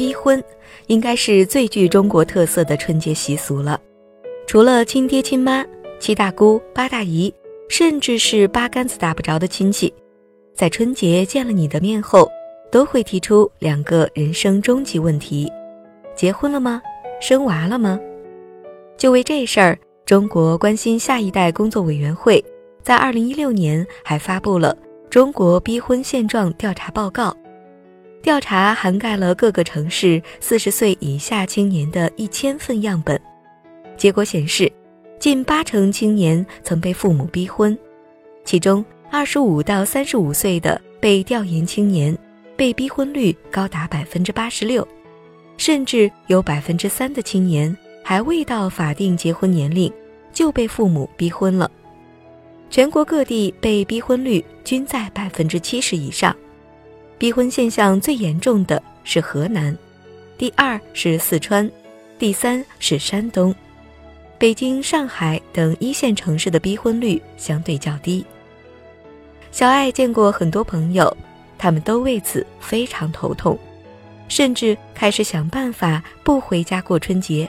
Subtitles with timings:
[0.00, 0.42] 逼婚，
[0.86, 3.78] 应该是最具中国特色的春节习俗了。
[4.46, 5.62] 除了亲爹亲妈、
[5.98, 7.30] 七大姑八大姨，
[7.68, 9.92] 甚至是八竿子打不着的亲戚，
[10.54, 12.26] 在春节见了你的面后，
[12.72, 15.52] 都会提出两个人生终极问题：
[16.16, 16.80] 结婚了吗？
[17.20, 18.00] 生娃了吗？
[18.96, 22.42] 就为这事儿，中国关心下一代工作委员会
[22.82, 24.74] 在二零一六年还发布了
[25.10, 27.28] 《中国逼婚现状调查报告》，
[28.22, 33.20] 调查涵盖了各个城市四十岁以下青年的一千份样本。
[33.96, 34.70] 结果显示，
[35.18, 37.76] 近八成青年曾被父母逼婚，
[38.44, 42.16] 其中二十五到三十五岁的被调研青年
[42.56, 44.86] 被逼婚率高达百分之八十六，
[45.56, 47.74] 甚至有百分之三的青年
[48.04, 49.90] 还未到法定结婚年龄
[50.32, 51.70] 就被父母逼婚了。
[52.68, 56.34] 全国各地被逼婚率均在百分之七十以上，
[57.20, 59.76] 逼婚现象最严重的是河南，
[60.38, 61.70] 第二是四川，
[62.18, 63.54] 第三是山东。
[64.38, 68.24] 北京、上海等一线城市的逼婚率相对较低。
[69.52, 71.14] 小爱见过很多朋友，
[71.58, 73.58] 他们都为此非常头痛，
[74.26, 77.46] 甚至开始想办法不回家过春节，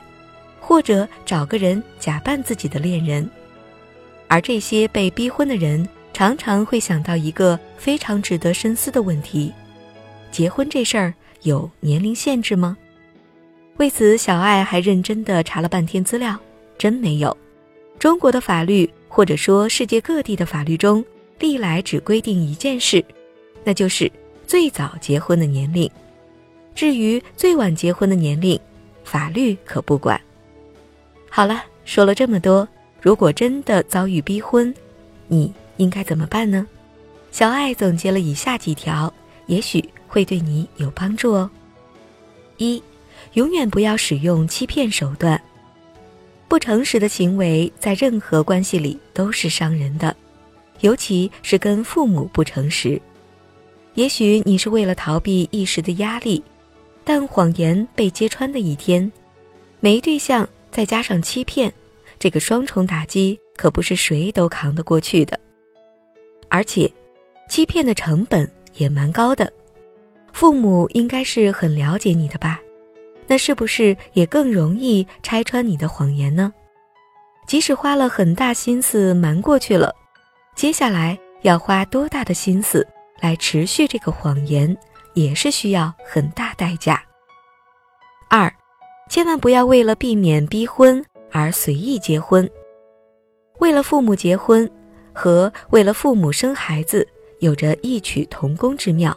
[0.59, 3.25] 或者找个人假扮自己的恋人。
[4.27, 9.53] 而这些被逼婚的人，常常会想到一个非常值得深思的问题：
[10.31, 12.77] 结婚这事儿有年龄限制吗？
[13.77, 16.39] 为此，小爱还认真地查了半天资料。
[16.77, 17.35] 真没有，
[17.99, 21.03] 中国的法律或者说世界各地的法律中，
[21.37, 23.03] 历来只规定一件事，
[23.63, 24.11] 那就是
[24.47, 25.87] 最早结婚的年龄。
[26.73, 28.59] 至于最晚结婚的年龄，
[29.03, 30.19] 法律可不管。
[31.29, 32.67] 好了，说了这么多，
[32.99, 34.73] 如果真的遭遇逼婚，
[35.27, 36.65] 你应该怎么办呢？
[37.31, 39.13] 小爱总结了以下几条，
[39.45, 41.50] 也许会对你有帮助哦。
[42.58, 42.84] 一，
[43.36, 45.42] 永远不要使用欺骗手段。
[46.50, 50.14] 不诚实的行为在任何关系里都是伤人的，
[50.82, 53.02] 尤其是跟父母不诚实。
[53.94, 56.44] 也许你是为了逃避一时的压力，
[57.05, 59.10] 但谎言被揭穿的一天，
[59.80, 61.71] 没对象再加上欺骗，
[62.20, 65.39] 这个双重打击可不是谁都扛得过去的。
[66.50, 66.92] 而且，
[67.48, 69.50] 欺骗的成本也蛮高的。
[70.33, 72.59] 父母应该是很了解你的吧？
[73.27, 76.52] 那是不是也更容易拆穿你的谎言呢？
[77.47, 79.93] 即使花了很大心思瞒过去了，
[80.55, 82.86] 接下来要花多大的心思
[83.20, 84.75] 来持续这个谎言，
[85.14, 87.02] 也是需要很大代价。
[88.30, 88.53] 二，
[89.09, 92.49] 千万不要为了避免逼婚而随意结婚。
[93.59, 94.70] 为了父母结婚
[95.14, 97.08] 和为了父母生孩子
[97.39, 99.15] 有着异曲同工之妙，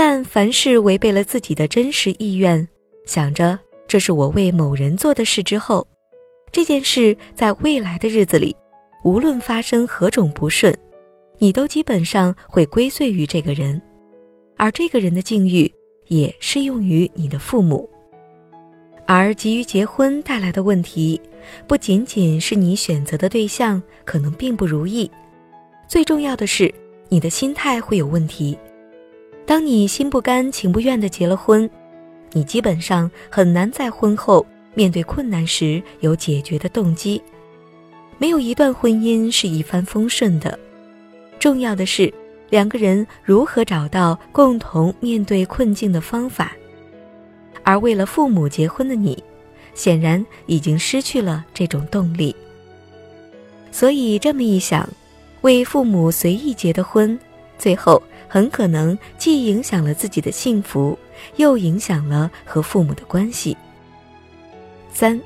[0.00, 2.68] 但凡是违背了自己的真实意愿。
[3.04, 5.84] 想着这是我为某人做的事之后，
[6.52, 8.54] 这件事在未来的日子里，
[9.02, 10.72] 无论发生何种不顺，
[11.38, 13.82] 你都基本上会归罪于这个人，
[14.56, 15.68] 而这个人的境遇
[16.06, 17.90] 也适用于你的父母。
[19.04, 21.20] 而急于结婚带来的问题，
[21.66, 25.10] 不仅仅是你选择的对象可能并不如意，
[25.88, 26.72] 最重要的是
[27.08, 28.56] 你的心态会有问题。
[29.48, 31.68] 当你心不甘情不愿地结了婚。
[32.32, 34.44] 你基本上很难在婚后
[34.74, 37.22] 面对困难时有解决的动机，
[38.18, 40.58] 没有一段婚姻是一帆风顺的。
[41.38, 42.12] 重要的是
[42.50, 46.52] 两个人如何找到共同面对困境的方法。
[47.62, 49.16] 而为了父母结婚的你，
[49.72, 52.36] 显然已经失去了这种动力。
[53.72, 54.86] 所以这么一想，
[55.40, 57.18] 为父母随意结的婚，
[57.58, 60.96] 最后很可能既影响了自己的幸福。
[61.34, 63.56] 又影响了和父母的关系。
[64.92, 65.20] 三，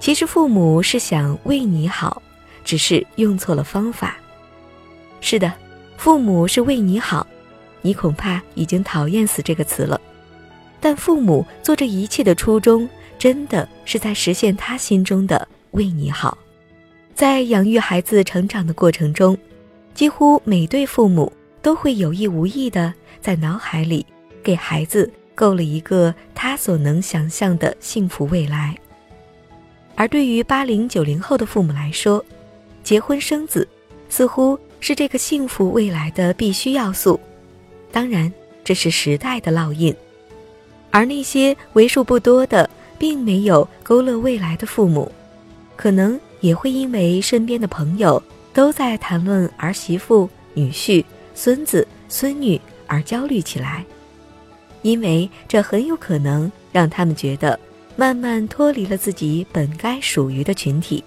[0.00, 2.22] 其实父母是想为你好，
[2.64, 4.16] 只是用错了方法。
[5.20, 5.52] 是的，
[5.98, 7.26] 父母是为你好，
[7.82, 10.00] 你恐怕已经讨厌死这个词了。
[10.80, 12.88] 但父母做这一切的初衷，
[13.18, 16.38] 真的是在实现他心中的为你好。
[17.14, 19.36] 在养育孩子成长的过程中，
[19.94, 21.30] 几乎每对父母
[21.66, 24.06] 都会有意无意的在脑海里
[24.40, 25.10] 给孩子。
[25.34, 28.74] 构了一个他所能想象的幸福未来，
[29.96, 32.24] 而对于八零九零后的父母来说，
[32.84, 33.68] 结婚生子
[34.08, 37.18] 似乎是这个幸福未来的必须要素。
[37.90, 38.32] 当然，
[38.64, 39.94] 这是时代的烙印。
[40.92, 45.10] 而那些为数不多的并没有勾勒未来的父母，
[45.74, 48.22] 可能也会因为身边的朋友
[48.54, 51.04] 都在谈论儿媳妇、女婿、
[51.36, 53.84] 孙子、孙女而焦虑起来。
[54.82, 57.58] 因为这很有可能让他们觉得
[57.96, 61.04] 慢慢脱离了自己本该属于的群体，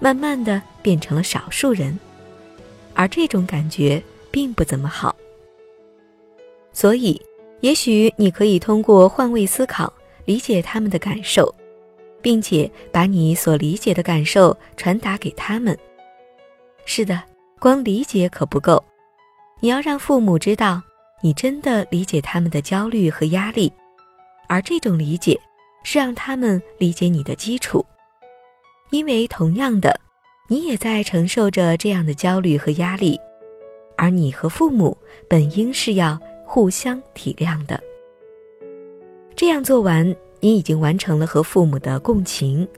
[0.00, 1.98] 慢慢的变成了少数人，
[2.92, 5.14] 而这种感觉并不怎么好。
[6.72, 7.20] 所以，
[7.60, 9.92] 也许你可以通过换位思考，
[10.24, 11.54] 理解他们的感受，
[12.20, 15.78] 并且把你所理解的感受传达给他们。
[16.84, 17.22] 是的，
[17.60, 18.82] 光理解可不够，
[19.64, 20.82] 你要让父母知道。
[21.22, 23.72] 你真的理解他们的焦虑和压力，
[24.46, 25.40] 而这种理解
[25.82, 27.82] 是让他们理解你的基础，
[28.90, 29.98] 因为同样的，
[30.50, 33.18] 你也在承受着这样的焦虑和压力，
[33.96, 34.94] 而你和父母
[35.30, 37.82] 本应是要互相体谅的。
[39.34, 42.68] 这样做完，你已经完成了和父母的共情，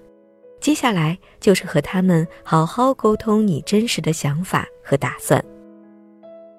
[0.61, 5.45] 接下来就是和他们好好沟通你真实的想法和打算。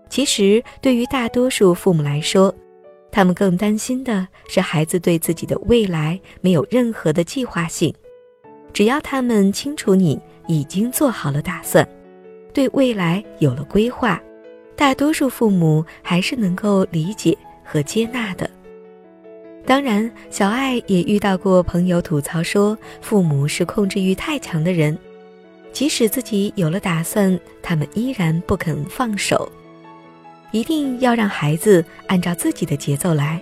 [0.09, 2.53] 其实，对于大多数父母来说，
[3.11, 7.93] 他们更担心的是孩子对自己的未来没有任何的计划性。
[8.73, 11.87] 只要他们清楚你已经做好了打算，
[12.53, 14.21] 对未来有了规划，
[14.75, 18.49] 大多数父母还是能够理解和接纳的。
[19.65, 24.97] 当然，小爱也遇到过朋友吐槽说，父母是控制欲太强的人，
[25.73, 29.51] 即使自己有了打算，他们依然不肯放手。
[30.51, 33.41] 一定要让孩子按照自己的节奏来，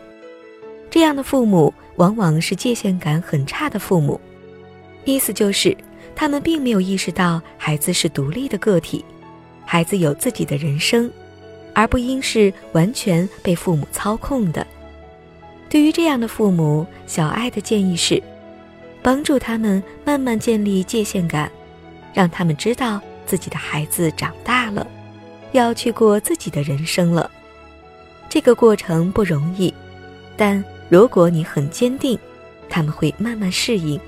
[0.90, 4.20] 这样的父母往往是界限感很差的父母。
[5.04, 5.76] 意思就是，
[6.16, 9.06] 他们并没有意识到孩子是独立的个体，
[9.66, 11.12] 孩子有自己的人生，
[11.74, 14.66] 而不应是完全被父母操控的。
[15.70, 18.22] 对于这样的父母，小爱的建议是，
[19.04, 21.52] 帮助他们慢慢建立界限感，
[22.14, 24.88] 让他们知道自己的孩子长大了。
[25.56, 27.32] 要去过自己的人生了，
[28.30, 29.74] 这个过程不容易，
[30.36, 32.18] 但如果你很坚定，
[32.70, 34.00] 他们会慢慢适应。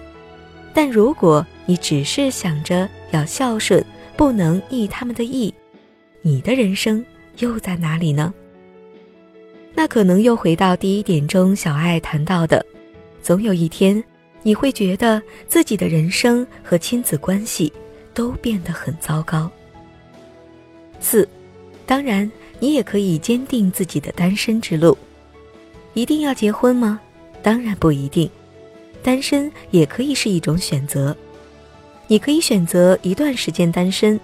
[0.73, 3.83] 但如果你只是想着要孝顺，
[4.15, 5.53] 不能逆他们的意，
[6.21, 7.03] 你的人生
[7.37, 8.33] 又在哪里呢？
[9.73, 12.65] 那可能又回到第一点中小爱谈到的，
[13.21, 14.03] 总有一天
[14.43, 17.71] 你会觉得自己的人生和亲子关系
[18.13, 19.49] 都变得很糟糕。
[20.99, 21.27] 四。
[21.87, 22.29] 当然，
[22.59, 24.95] 你也可以坚定自己的单身之路。
[25.93, 26.99] 一定要结婚吗？
[27.41, 28.29] 当然不一定，
[29.01, 31.15] 单身也可以是一种选择。
[32.07, 34.19] 你可以选择一段时间单身，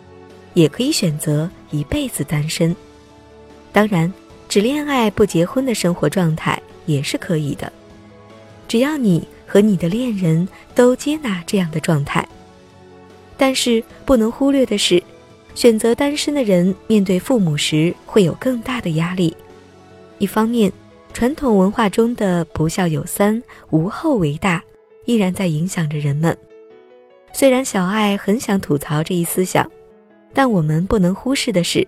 [0.54, 2.76] 也可以选择一辈子单身。
[3.72, 4.14] 当然，
[4.50, 7.72] 只恋爱不结婚的生活状态也是可以的，
[8.68, 10.46] 只要你和你的恋人
[10.76, 12.28] 都接纳这样的状态。
[13.38, 15.02] 但是不能忽略的是。
[15.56, 19.36] 选择单身的人面对父母时会有更大的压力。
[20.18, 20.72] 一方面，
[21.14, 24.64] 传统文化中的“不孝有三，无后为大”
[25.06, 26.36] 依然在影响着人们。
[27.34, 29.70] 虽然小爱很想吐槽这一思想，
[30.34, 31.88] 但我们不能忽视的是，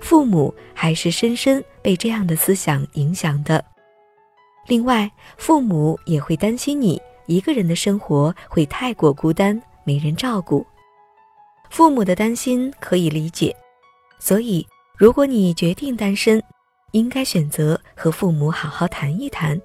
[0.00, 3.64] 父母还是深深被这样的思想影响的。
[4.66, 10.66] 另外，父母也会担心你一个人的生活会太过孤单，没人照顾。
[11.70, 13.54] 父母的担心可以理解，
[14.18, 14.66] 所以
[14.98, 16.42] 如果你决定单身，
[16.90, 19.58] 应该选择和父母好好谈一谈，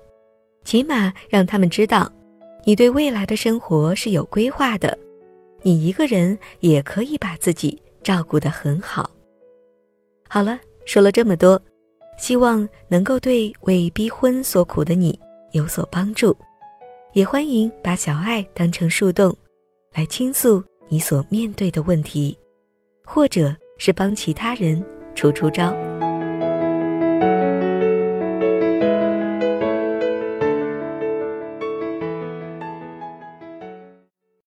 [0.63, 2.09] 起码让他们知道，
[2.63, 4.97] 你对未来的生活是有规划的，
[5.63, 9.09] 你一个人也可以把自己照顾得很好。
[10.29, 11.59] 好了，说了这么多，
[12.19, 15.19] 希望能够对为逼婚所苦的你
[15.53, 16.37] 有所帮助，
[17.13, 19.35] 也欢迎把小爱当成树洞，
[19.93, 20.63] 来倾诉。
[20.87, 22.37] 你所面对的问题，
[23.03, 24.83] 或者是帮其他人
[25.15, 25.75] 出出招。